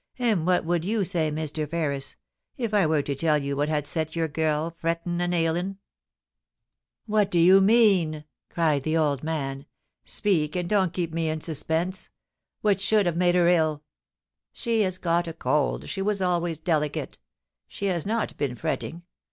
[0.31, 1.69] And what would you say, Mr.
[1.69, 2.15] Ferris,
[2.57, 5.77] if I were to tell you what had set your gell frettin' and ailin'?
[7.05, 11.39] What do you mean ?* cried the old maa * Speak, and don't keep me in
[11.39, 12.09] suspense.
[12.61, 13.83] What should have made her ill?
[14.51, 17.19] She has caught a cold; she was always delicate.
[17.67, 19.03] She has not been fretting.